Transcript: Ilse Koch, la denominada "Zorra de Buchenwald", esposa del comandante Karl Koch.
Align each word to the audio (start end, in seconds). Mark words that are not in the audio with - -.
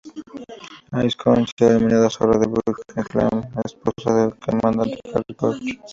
Ilse 1.01 1.17
Koch, 1.21 1.51
la 1.59 1.67
denominada 1.69 2.09
"Zorra 2.15 2.39
de 2.39 2.47
Buchenwald", 2.53 3.39
esposa 3.63 4.09
del 4.19 4.35
comandante 4.45 4.99
Karl 5.09 5.35
Koch. 5.39 5.59